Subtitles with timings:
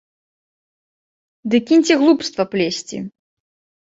[1.53, 2.97] Ды кіньце глупства плесці.